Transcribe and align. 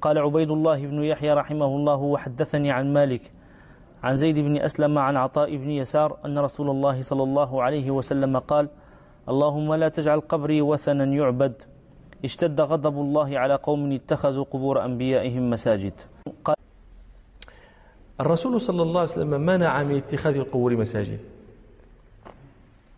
قال 0.00 0.18
عبيد 0.18 0.50
الله 0.50 0.86
بن 0.86 1.04
يحيى 1.04 1.32
رحمه 1.32 1.66
الله 1.66 1.96
وحدثني 1.96 2.70
عن 2.70 2.92
مالك 2.92 3.32
عن 4.02 4.14
زيد 4.14 4.38
بن 4.38 4.56
أسلم 4.56 4.98
عن 4.98 5.16
عطاء 5.16 5.56
بن 5.56 5.70
يسار 5.70 6.18
أن 6.24 6.38
رسول 6.38 6.70
الله 6.70 7.00
صلى 7.00 7.22
الله 7.22 7.62
عليه 7.62 7.90
وسلم 7.90 8.38
قال 8.38 8.68
اللهم 9.28 9.74
لا 9.74 9.88
تجعل 9.88 10.20
قبري 10.20 10.62
وثنا 10.62 11.04
يعبد. 11.04 11.62
اشتد 12.24 12.60
غضب 12.60 12.98
الله 12.98 13.38
على 13.38 13.54
قوم 13.54 13.92
اتخذوا 13.92 14.44
قبور 14.44 14.84
أنبيائهم 14.84 15.50
مساجد. 15.50 15.92
قال 16.44 16.56
الرسول 18.20 18.60
صلى 18.60 18.82
الله 18.82 19.00
عليه 19.00 19.10
وسلم 19.10 19.40
منع 19.40 19.82
من 19.82 19.96
اتخاذ 19.96 20.34
القبور 20.36 20.76
مساجد 20.76 21.18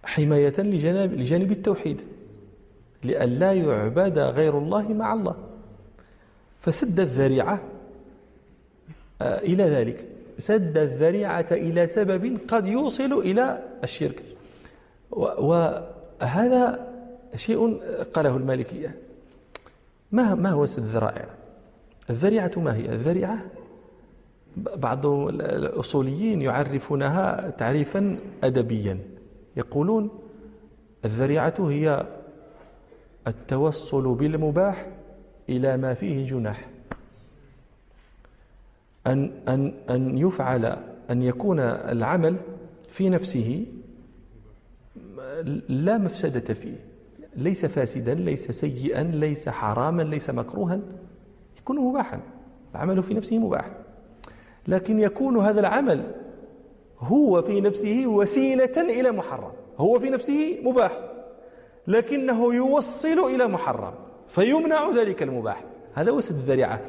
حماية 0.05 0.55
لجانب, 0.59 1.13
لجانب 1.13 1.53
التوحيد 1.53 2.01
لأن 3.05 3.29
لا 3.29 3.53
يعبد 3.53 4.19
غير 4.19 4.59
الله 4.59 4.89
مع 4.89 5.13
الله. 5.15 5.50
فسد 6.61 7.01
الذريعة 7.01 7.61
آه، 9.23 9.39
إلى 9.39 9.65
ذلك. 9.65 10.05
سد 10.39 10.79
الذريعة 10.79 11.47
إلى 11.51 11.87
سبب 11.87 12.39
قد 12.49 12.67
يوصل 12.67 13.13
إلى 13.13 13.63
الشرك. 13.85 14.23
وهذا 15.11 16.89
شيء 17.37 17.81
قاله 18.13 18.37
المالكية. 18.37 18.97
ما 20.13 20.35
ما 20.35 20.51
هو 20.51 20.67
سد 20.67 20.83
الذرائع؟ 20.83 21.25
الذريعة 22.11 22.53
ما 22.57 22.77
هي؟ 22.77 22.85
الذريعة 22.85 23.45
بعض 24.57 25.07
الأصوليين 25.07 26.43
يعرفونها 26.43 27.51
تعريفا 27.59 28.19
أدبيا. 28.45 28.99
يقولون 29.57 30.11
الذريعة 31.05 31.55
هي 31.59 32.07
التوصل 33.27 34.15
بالمباح 34.15 34.89
إلى 35.51 35.77
ما 35.77 35.95
فيه 35.95 36.27
جناح. 36.27 36.69
أن, 39.07 39.31
أن, 39.49 39.75
أن 39.91 40.19
يفعل 40.19 40.77
أن 41.11 41.23
يكون 41.23 41.61
العمل 41.61 42.37
في 42.91 43.09
نفسه 43.09 43.67
لا 45.69 45.99
مفسدة 45.99 46.55
فيه. 46.55 46.77
ليس 47.37 47.67
فاسدا 47.67 48.15
ليس 48.15 48.51
سيئا 48.51 49.03
ليس 49.03 49.49
حراما 49.49 50.03
ليس 50.03 50.31
مكروها. 50.31 50.81
يكون 51.59 51.79
مباحا. 51.79 52.21
العمل 52.75 53.03
في 53.03 53.15
نفسه 53.15 53.39
مباح. 53.39 53.71
لكن 54.69 55.01
يكون 55.01 55.37
هذا 55.37 55.61
العمل 55.61 56.15
هو 57.01 57.43
في 57.43 57.61
نفسه 57.61 58.07
وسيلة 58.07 59.01
إلى 59.01 59.13
محرم. 59.13 59.53
هو 59.79 59.99
في 59.99 60.11
نفسه 60.11 60.59
مباح. 60.63 60.99
لكنه 61.87 62.55
يوصل 62.55 63.19
إلى 63.35 63.47
محرم. 63.47 63.95
فيمنع 64.31 64.91
ذلك 64.91 65.23
المباح. 65.23 65.65
هذا 65.95 66.11
هو 66.11 66.21
سد 66.21 66.35
الذريعة. 66.35 66.81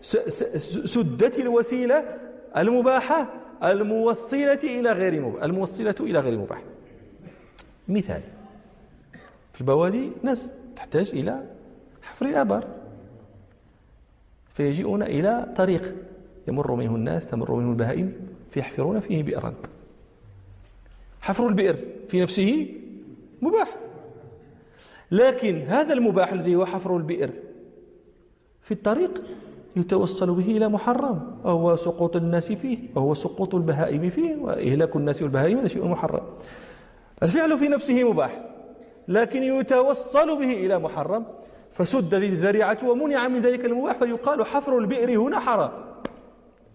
سدت 0.00 1.38
الوسيلة 1.38 2.18
المباحة 2.56 3.32
الموصلة 3.64 4.60
إلى 4.64 4.92
غير 4.92 5.20
مباح 5.20 5.42
الموصلة 5.42 5.94
إلى 6.00 6.18
غير 6.20 6.38
مباح. 6.38 6.62
مثال. 7.88 8.20
في 9.52 9.60
البوادي 9.60 10.10
ناس 10.22 10.50
تحتاج 10.76 11.10
إلى 11.10 11.44
حفر 12.02 12.26
الآبار. 12.26 12.68
فيجيئون 14.54 15.02
إلى 15.02 15.54
طريق 15.56 15.94
يمر 16.48 16.74
منه 16.74 16.96
الناس 16.96 17.26
تمر 17.26 17.54
منه 17.54 17.70
البهائم 17.70 18.12
فيحفرون 18.50 19.00
فيه 19.00 19.22
بئرا. 19.22 19.54
حفر 21.20 21.48
البئر 21.48 21.76
في 22.08 22.22
نفسه 22.22 22.74
مباح. 23.42 23.76
لكن 25.10 25.62
هذا 25.68 25.92
المباح 25.92 26.32
الذي 26.32 26.56
هو 26.56 26.66
حفر 26.66 26.96
البئر 26.96 27.30
في 28.62 28.74
الطريق 28.74 29.22
يتوصل 29.76 30.34
به 30.34 30.56
إلى 30.56 30.68
محرم 30.68 31.36
وهو 31.44 31.76
سقوط 31.76 32.16
الناس 32.16 32.52
فيه 32.52 32.78
وهو 32.94 33.14
سقوط 33.14 33.54
البهائم 33.54 34.10
فيه 34.10 34.36
وإهلاك 34.36 34.96
الناس 34.96 35.22
والبهائم 35.22 35.58
هذا 35.58 35.68
شيء 35.68 35.88
محرم. 35.88 36.22
الفعل 37.22 37.58
في 37.58 37.68
نفسه 37.68 38.10
مباح 38.10 38.46
لكن 39.08 39.42
يتوصل 39.42 40.38
به 40.38 40.52
إلى 40.52 40.78
محرم. 40.78 41.24
فسد 41.70 42.14
الذريعة 42.14 42.78
ومنع 42.88 43.28
من 43.28 43.40
ذلك 43.40 43.64
المباح 43.64 43.98
فيقال 43.98 44.46
حفر 44.46 44.78
البئر 44.78 45.20
هنا 45.20 45.38
حرام. 45.38 45.70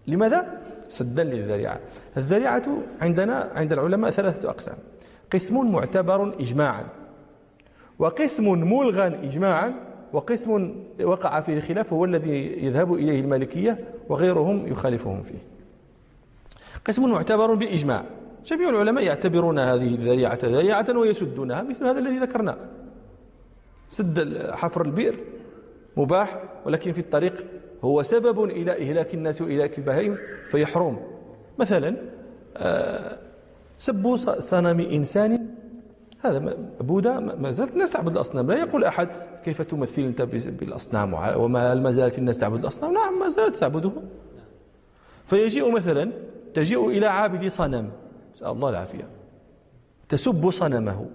لماذا؟ 0.06 0.60
سدا 0.88 1.24
للذريعة. 1.24 1.80
الذريعة 2.16 2.62
عندنا 3.00 3.50
عند 3.54 3.72
العلماء 3.72 4.10
ثلاثة 4.10 4.50
أقسام. 4.50 4.76
قسم 5.32 5.72
معتبر 5.72 6.34
إجماعا. 6.40 6.86
وقسم 7.98 8.50
ملغى 8.50 9.06
إجماعا 9.06 9.74
وقسم 10.12 10.74
وقع 11.02 11.40
فيه 11.40 11.56
الخلاف 11.56 11.92
هو 11.92 12.04
الذي 12.04 12.66
يذهب 12.66 12.94
إليه 12.94 13.20
المالكية 13.20 13.78
وغيرهم 14.08 14.66
يخالفهم 14.66 15.22
فيه. 15.22 15.38
قسم 16.84 17.10
معتبر 17.10 17.54
بالإجماع 17.54 18.04
جميع 18.46 18.68
العلماء 18.68 19.04
يعتبرون 19.04 19.58
هذه 19.58 19.94
الذريعة 19.94 20.38
ذريعة 20.44 20.98
ويسدونها 20.98 21.62
مثل 21.62 21.86
هذا 21.86 21.98
الذي 21.98 22.18
ذكرناه 22.18 22.56
سد 23.88 24.50
حفر 24.52 24.82
البئر 24.82 25.14
مباح 25.96 26.42
ولكن 26.64 26.92
في 26.92 26.98
الطريق 26.98 27.44
هو 27.84 28.02
سبب 28.02 28.44
إلى 28.44 28.72
إهلاك 28.72 29.14
الناس 29.14 29.42
وإهلاك 29.42 29.78
البهائم 29.78 30.18
فيحرم 30.48 30.98
مثلا 31.58 31.96
آه، 32.56 33.18
سب 33.78 34.16
صنم 34.40 34.80
إنسان 34.80 35.46
هذا 36.18 36.56
بوذا 36.80 37.20
ما 37.20 37.50
زالت 37.50 37.72
الناس 37.72 37.90
تعبد 37.90 38.12
الأصنام. 38.12 38.50
لا 38.50 38.58
يقول 38.58 38.84
أحد 38.84 39.08
كيف 39.44 39.62
تمثل 39.62 40.02
أنت 40.02 40.22
بالأصنام؟ 40.22 41.14
وما 41.14 41.74
ما 41.74 41.92
زالت 41.92 42.18
الناس 42.18 42.38
تعبد 42.38 42.60
الأصنام؟ 42.60 42.94
نعم 42.94 43.18
ما 43.18 43.28
زالت 43.28 43.56
تعبده. 43.56 43.90
فيجيء 45.26 45.72
مثلا 45.72 46.12
تجيء 46.54 46.88
إلى 46.88 47.06
عابد 47.06 47.48
صنم. 47.48 47.90
نسأل 48.34 48.46
الله 48.46 48.70
العافية. 48.70 49.08
تسب 50.08 50.50
صنمه. 50.50 51.06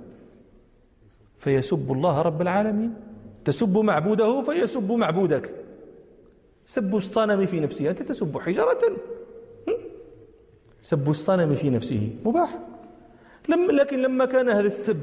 فيسب 1.38 1.92
الله 1.92 2.22
رب 2.22 2.42
العالمين. 2.42 2.94
تسب 3.46 3.78
معبوده 3.78 4.42
فيسب 4.42 4.92
معبودك. 4.92 5.56
سب 6.66 6.96
الصنم 6.96 7.46
في 7.46 7.60
نفسه. 7.60 7.90
أنت 7.90 8.02
تسب 8.02 8.38
حجرة 8.38 8.80
سب 10.82 11.10
الصنم 11.10 11.56
في 11.56 11.70
نفسه. 11.70 12.16
مباح. 12.26 12.60
لم 13.52 13.72
لكن 13.72 14.02
لما 14.02 14.26
كان 14.26 14.50
هذا 14.50 14.68
السب 14.68 14.98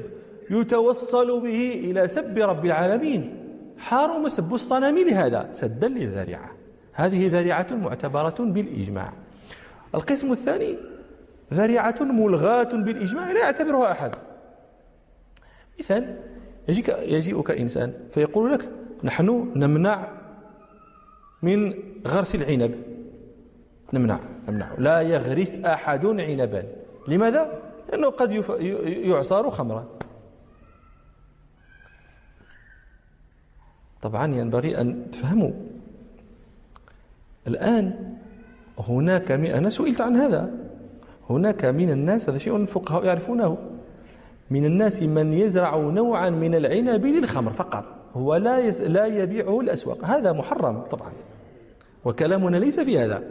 يتوصل 0.49 1.41
به 1.41 1.81
إلى 1.85 2.07
سب 2.07 2.37
رب 2.37 2.65
العالمين. 2.65 3.35
حرم 3.77 4.27
سب 4.27 4.53
الصنم 4.53 4.97
لهذا 4.97 5.49
سدا 5.51 5.87
للذريعة. 5.87 6.51
هذه 6.93 7.27
ذريعة 7.27 7.67
معتبرة 7.71 8.35
بالإجماع. 8.39 9.13
القسم 9.95 10.31
الثاني 10.31 10.77
ذريعة 11.53 11.95
ملغاة 12.01 12.69
بالإجماع 12.73 13.31
لا 13.31 13.39
يعتبرها 13.39 13.91
أحد. 13.91 14.11
مثال 15.79 16.17
يجيك 16.69 16.89
يجيئك 16.89 17.51
إنسان 17.51 17.93
فيقول 18.11 18.53
لك 18.53 18.69
نحن 19.03 19.51
نمنع 19.55 20.07
من 21.41 21.73
غرس 22.07 22.35
العنب. 22.35 22.75
نمنع 23.93 24.19
نمنع. 24.49 24.69
لا 24.77 25.01
يغرس 25.01 25.65
أحد 25.65 26.05
عنبا. 26.05 26.63
لماذا؟ 27.07 27.61
لأنه 27.89 28.09
قد 28.09 28.31
يعصر 28.85 29.51
خمرا. 29.51 29.85
طبعا 34.01 34.35
ينبغي 34.35 34.81
أن 34.81 35.11
تفهموا. 35.11 35.51
الآن 37.47 38.15
هناك 38.79 39.31
أنا 39.31 39.69
سئلت 39.69 40.01
عن 40.01 40.15
هذا. 40.15 40.51
هناك 41.29 41.65
من 41.65 41.89
الناس 41.89 42.29
هذا 42.29 42.37
شيء 42.37 42.55
الفقهاء 42.55 43.05
يعرفونه. 43.05 43.57
من 44.49 44.65
الناس 44.65 45.03
من 45.03 45.33
يزرع 45.33 45.77
نوعا 45.77 46.29
من 46.29 46.55
العنب 46.55 47.05
للخمر 47.05 47.53
فقط. 47.53 47.85
هو 48.13 48.35
لا 48.35 48.69
لا 48.71 49.05
يبيعه 49.05 49.59
الأسواق. 49.59 50.05
هذا 50.05 50.31
محرم 50.31 50.81
طبعا. 50.81 51.11
وكلامنا 52.05 52.57
ليس 52.57 52.79
في 52.79 52.99
هذا. 52.99 53.23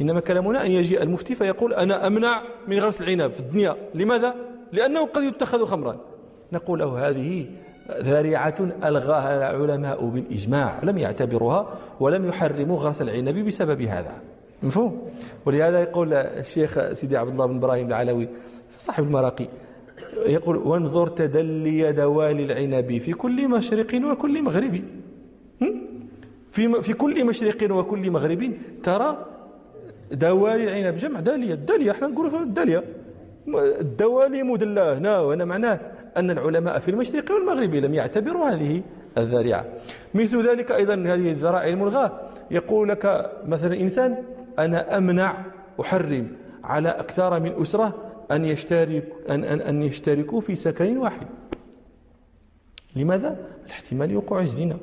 إنما 0.00 0.20
كلامنا 0.20 0.66
أن 0.66 0.70
يجي 0.70 1.02
المفتي 1.02 1.34
فيقول 1.34 1.74
أنا 1.74 2.06
أمنع 2.06 2.42
من 2.68 2.78
غرس 2.78 3.00
العنب 3.00 3.32
في 3.32 3.40
الدنيا. 3.40 3.76
لماذا؟ 3.94 4.34
لأنه 4.72 5.06
قد 5.06 5.22
يتخذ 5.22 5.64
خمرا. 5.64 6.00
نقول 6.52 6.78
له 6.78 7.08
هذه 7.08 7.46
ذريعة 8.02 8.54
ألغاها 8.84 9.50
العلماء 9.50 10.04
بالإجماع. 10.04 10.80
لم 10.82 10.98
يعتبروها 10.98 11.74
ولم 12.00 12.28
يحرموا 12.28 12.78
غرس 12.78 13.02
العنب 13.02 13.46
بسبب 13.46 13.82
هذا. 13.82 14.12
مفهوم؟ 14.62 15.10
ولهذا 15.46 15.80
يقول 15.80 16.12
الشيخ 16.14 16.92
سيدي 16.92 17.16
عبد 17.16 17.30
الله 17.30 17.46
بن 17.46 17.56
إبراهيم 17.56 17.86
العلوي 17.86 18.28
صاحب 18.78 19.04
المراقي 19.04 19.46
يقول 20.26 20.56
وانظر 20.56 21.06
تدلي 21.06 21.92
دوالي 21.92 22.44
العنب 22.44 22.98
في 22.98 23.12
كل 23.12 23.48
مشرق 23.48 24.00
وكل 24.04 24.42
مغرب. 24.42 24.82
في 26.50 26.82
في 26.82 26.92
كل 26.92 27.24
مشرق 27.24 27.72
وكل 27.72 28.10
مغرب 28.10 28.52
ترى 28.82 29.26
دوالي 30.12 30.64
العنب 30.64 30.96
جمع 30.96 31.20
دالية 31.20 31.54
الدالية 31.54 31.90
إحنا 31.90 32.06
نقولوا 32.06 32.40
الدالية 32.40 32.84
الدوالي 33.56 34.42
مدلاه 34.42 34.98
هنا 34.98 35.20
وهنا 35.20 35.44
معناه 35.44 35.80
أن 36.16 36.30
العلماء 36.30 36.78
في 36.78 36.90
المشرق 36.90 37.32
والمغرب 37.32 37.74
لم 37.74 37.94
يعتبروا 37.94 38.50
هذه 38.50 38.82
الذريعة. 39.18 39.64
مثل 40.14 40.48
ذلك 40.48 40.70
أيضا 40.70 40.94
هذه 40.94 41.32
الذرائع 41.32 41.68
الملغاة. 41.68 42.20
يقول 42.50 42.88
لك 42.88 43.32
مثلا 43.46 43.80
إنسان 43.80 44.16
أنا 44.58 44.98
أمنع 44.98 45.44
أحرم 45.80 46.28
على 46.64 46.88
أكثر 46.88 47.40
من 47.40 47.52
أسرة 47.62 47.94
أن, 48.30 48.44
يشترك 48.44 49.04
أن, 49.30 49.44
أن, 49.44 49.60
أن 49.60 49.82
يشتركوا 49.82 50.40
في 50.40 50.56
سكن 50.56 50.96
واحد. 50.96 51.26
لماذا؟ 52.96 53.36
الاحتمال 53.66 54.16
وقوع 54.16 54.40
الزنا. 54.40 54.76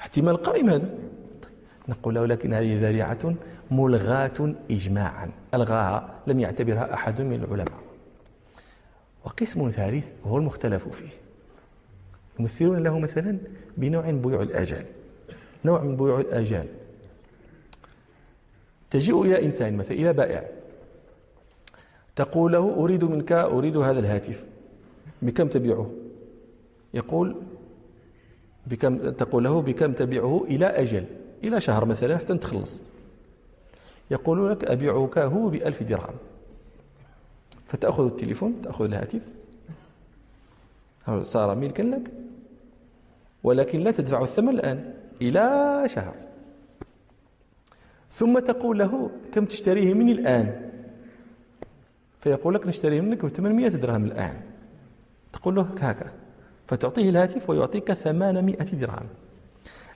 احتمال 0.00 0.36
قائم 0.36 0.70
هذا. 0.70 0.88
طيب. 1.42 1.52
نقول 1.88 2.14
له 2.14 2.26
لكن 2.26 2.54
هذه 2.54 2.80
ذريعة 2.80 3.34
ملغاة 3.70 4.54
إجماعا 4.70 5.30
ألغاها 5.54 6.14
لم 6.26 6.40
يعتبرها 6.40 6.94
أحد 6.94 7.20
من 7.20 7.44
العلماء. 7.44 7.80
وقسم 9.24 9.70
ثالث 9.70 10.06
وهو 10.24 10.38
المختلف 10.38 10.88
فيه. 10.88 11.08
يمثلون 12.38 12.82
له 12.82 12.98
مثلا 12.98 13.38
بنوع 13.76 14.06
من 14.06 14.22
بيوع 14.22 14.42
الآجال. 14.42 14.84
نوع 15.64 15.82
من 15.82 15.96
بيوع 15.96 16.20
الآجال. 16.20 16.66
تجيء 18.90 19.22
إلى 19.22 19.44
إنسان 19.44 19.76
مثلا 19.76 19.92
إلى 19.92 20.12
بائع. 20.12 20.44
تقول 22.16 22.52
له 22.52 22.74
أريد 22.74 23.04
منك 23.04 23.32
أريد 23.32 23.76
هذا 23.76 24.00
الهاتف. 24.00 24.44
بكم 25.22 25.48
تبيعه؟ 25.48 25.90
يقول 26.94 27.36
بكم 28.70 29.10
تقول 29.10 29.44
له 29.44 29.62
بكم 29.62 29.92
تبيعه 29.92 30.44
إلى 30.44 30.66
أجل 30.66 31.04
إلى 31.44 31.60
شهر 31.60 31.84
مثلا 31.84 32.18
حتى 32.18 32.38
تخلص. 32.38 32.80
يقول 34.10 34.50
لك 34.50 34.64
أبيعك 34.64 35.18
هو 35.18 35.48
بألف 35.48 35.82
درهم. 35.82 36.14
فتأخذ 37.66 38.04
التليفون 38.06 38.62
تأخذ 38.62 38.84
الهاتف. 38.84 39.22
صار 41.22 41.54
ملكا 41.54 41.82
لك؟ 41.82 42.10
ولكن 43.44 43.80
لا 43.80 43.90
تدفع 43.90 44.22
الثمن 44.22 44.48
الآن 44.48 44.94
إلى 45.22 45.84
شهر. 45.86 46.14
ثم 48.12 48.38
تقول 48.38 48.78
له 48.78 49.10
كم 49.32 49.44
تشتريه 49.44 49.94
مني 49.94 50.12
الآن؟ 50.12 50.70
فيقول 52.20 52.54
لك 52.54 52.66
نشتريه 52.66 53.00
منك 53.00 53.24
ب 53.24 53.28
800 53.28 53.68
درهم 53.68 54.04
الآن. 54.04 54.40
تقول 55.32 55.54
له 55.54 55.62
هكا 55.62 56.10
فتعطيه 56.68 57.10
الهاتف 57.10 57.50
ويعطيك 57.50 57.92
800 57.92 58.56
درهم. 58.56 59.06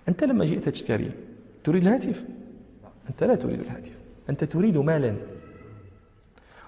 أنت 0.09 0.25
لما 0.25 0.45
جئت 0.45 0.69
تشتري 0.69 1.11
تريد 1.65 1.83
الهاتف؟ 1.83 2.25
أنت 3.11 3.25
لا 3.25 3.35
تريد 3.35 3.61
الهاتف. 3.61 3.99
أنت 4.31 4.45
تريد 4.45 4.77
مالا. 4.77 5.15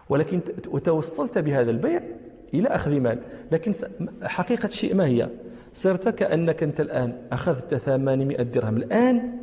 ولكن 0.08 0.40
وتوصلت 0.68 1.38
بهذا 1.38 1.70
البيع 1.70 2.00
إلى 2.54 2.68
أخذ 2.68 3.00
مال. 3.00 3.18
لكن 3.52 3.74
حقيقة 4.22 4.66
الشيء 4.66 4.94
ما 4.94 5.06
هي؟ 5.06 5.28
صرت 5.74 6.08
كأنك 6.08 6.62
أنت 6.62 6.80
الآن 6.80 7.16
أخذت 7.32 7.74
800 7.74 8.42
درهم. 8.42 8.76
الآن 8.76 9.38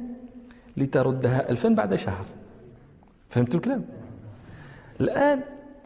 لتردها 0.78 1.50
ألفا 1.50 1.70
بعد 1.70 1.96
شهر. 1.96 2.26
فهمت 3.30 3.56
الكلام؟ 3.56 3.86
الآن 5.02 5.42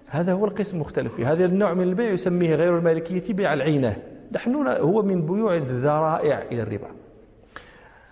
هذا 0.07 0.33
هو 0.33 0.45
القسم 0.45 0.75
المختلف 0.75 1.16
فيه. 1.16 1.31
هذا 1.31 1.45
النوع 1.45 1.74
من 1.74 1.83
البيع 1.83 2.12
يسميه 2.12 2.56
غير 2.56 2.78
المالكية 2.78 3.33
بيع 3.33 3.54
العينة. 3.54 4.15
نحن 4.31 4.68
هو 4.68 5.01
من 5.01 5.25
بيوع 5.25 5.56
الذرائع 5.56 6.42
إلى 6.51 6.62
الربا. 6.62 6.88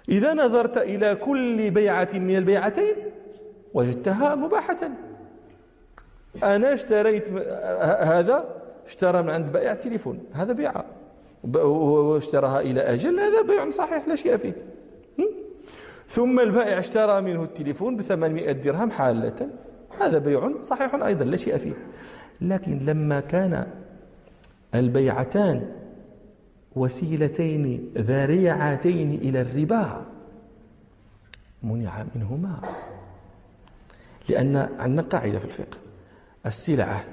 إذا 0.09 0.33
نظرت 0.33 0.77
إلى 0.77 1.15
كل 1.15 1.71
بيعة 1.71 2.09
من 2.13 2.37
البيعتين 2.37 2.95
وجدتها 3.73 4.35
مباحة. 4.35 4.77
أنا 6.43 6.73
اشتريت 6.73 7.29
هذا 8.01 8.45
اشترى 8.87 9.21
من 9.21 9.29
عند 9.29 9.51
بائع 9.51 9.71
التليفون 9.71 10.19
هذا 10.33 10.53
بيعة. 10.53 10.85
واشتراها 11.43 12.61
إلى 12.61 12.81
أجل 12.81 13.19
هذا 13.19 13.41
بيع 13.41 13.69
صحيح 13.69 14.07
لا 14.07 14.15
شيء 14.15 14.37
فيه. 14.37 14.53
ثم 16.07 16.39
البائع 16.39 16.79
اشترى 16.79 17.21
منه 17.21 17.43
التليفون 17.43 17.97
بثمانمائة 17.97 18.51
درهم 18.51 18.91
حالة 18.91 19.49
هذا 20.01 20.17
بيع 20.17 20.51
صحيح 20.61 20.95
أيضا 20.95 21.25
لا 21.25 21.37
شيء 21.37 21.57
فيه. 21.57 21.73
لكن 22.41 22.79
لما 22.85 23.19
كان 23.19 23.67
البيعتان 24.75 25.67
وسيلتين 26.75 27.93
ذريعتين 27.97 29.13
إلى 29.13 29.41
الربا. 29.41 30.05
منع 31.63 32.05
منهما. 32.15 32.61
لأن 34.29 34.69
عندنا 34.79 35.01
قاعدة 35.01 35.39
في 35.39 35.45
الفقه. 35.45 35.77
السلعة 36.45 37.05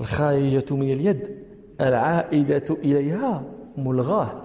الخارجة 0.00 0.74
من 0.74 0.92
اليد 0.92 1.38
العائدة 1.80 2.64
إليها 2.70 3.42
ملغاة. 3.76 4.42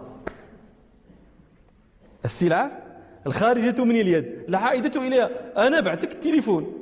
السلعة 2.25 2.71
الخارجة 3.27 3.83
من 3.83 3.95
اليد 3.95 4.25
العائدة 4.49 5.07
إليها. 5.07 5.29
أنا 5.67 5.79
بعتك 5.79 6.11
التليفون. 6.11 6.73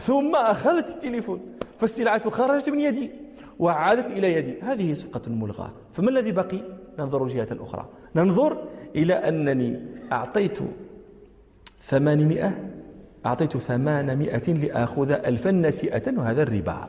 ثم 0.00 0.36
أخذت 0.36 0.88
التليفون. 0.88 1.40
فالسلعة 1.78 2.30
خرجت 2.30 2.68
من 2.68 2.80
يدي 2.80 3.10
وعادت 3.58 4.10
إلى 4.10 4.32
يدي. 4.32 4.60
هذه 4.62 4.94
صفقة 4.94 5.30
ملغاة 5.30 5.72
فما 5.92 6.10
الذي 6.10 6.32
بقي؟ 6.32 6.83
ننظر 6.98 7.24
الجهة 7.24 7.48
الأخرى 7.50 7.86
ننظر 8.16 8.58
إلى 8.96 9.14
أنني 9.14 9.80
أعطيت 10.12 10.58
ثمانمائة 11.86 12.74
أعطيت 13.26 13.56
ثمانمائة 13.56 14.52
لآخذ 14.52 15.10
ألفا 15.10 15.50
نسيئة 15.50 16.18
وهذا 16.18 16.42
الربا. 16.42 16.88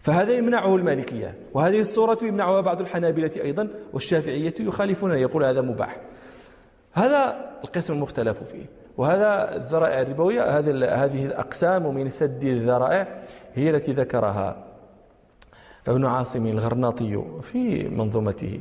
فهذا 0.00 0.32
يمنعه 0.32 0.76
المالكية 0.76 1.34
وهذه 1.54 1.80
الصورة 1.80 2.18
يمنعها 2.22 2.60
بعض 2.60 2.80
الحنابلة 2.80 3.30
أيضا 3.36 3.68
والشافعية 3.92 4.54
يخالفون 4.60 5.12
يقول 5.12 5.44
هذا 5.44 5.60
مباح. 5.60 6.00
هذا 6.92 7.50
القسم 7.64 7.94
المختلف 7.94 8.42
فيه. 8.42 8.64
وهذا 8.96 9.56
الذرائع 9.56 10.02
الربوية 10.02 10.58
هذه 11.04 11.24
الأقسام 11.26 11.94
من 11.94 12.10
سد 12.10 12.44
الذرائع 12.44 13.22
هي 13.54 13.70
التي 13.70 13.92
ذكرها 13.92 14.64
ابن 15.88 16.04
عاصم 16.04 16.46
الغرناطي 16.46 17.22
في 17.42 17.88
منظومته. 17.88 18.60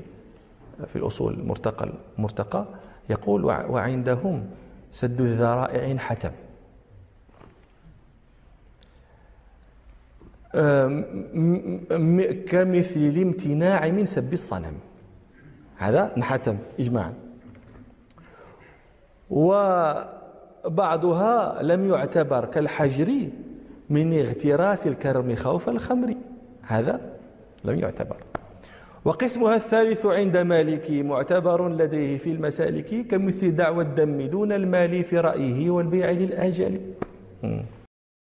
في 0.87 0.95
الأصول 0.95 1.33
المرتقى 1.33 1.89
المرتقى 2.17 2.65
يقول 3.09 3.45
وعندهم 3.45 4.45
سد 4.91 5.21
الذرائع 5.21 5.97
حتم. 5.97 6.31
كمثل 12.47 12.99
الامتناع 12.99 13.87
من 13.87 14.05
سب 14.05 14.33
الصنم. 14.33 14.73
هذا 15.77 16.11
انحتم 16.17 16.57
إجماعا. 16.79 17.13
وبعضها 20.65 21.63
لم 21.63 21.85
يعتبر 21.85 22.45
كالحجر 22.45 23.29
من 23.89 24.13
اغتراس 24.13 24.87
الكرم 24.87 25.35
خوف 25.35 25.69
الخمر. 25.69 26.15
هذا 26.61 27.01
لم 27.63 27.79
يعتبر. 27.79 28.17
وقسمها 29.05 29.55
الثالث 29.55 30.05
عند 30.05 30.37
مالك 30.37 30.91
معتبر 30.91 31.69
لديه 31.69 32.17
في 32.17 32.31
المسالك 32.31 33.07
كمثل 33.07 33.55
دعوى 33.55 33.83
الدم 33.83 34.21
دون 34.21 34.51
المال 34.51 35.03
في 35.03 35.17
رأيه 35.19 35.69
والبيع 35.69 36.11
للآجال 36.11 36.79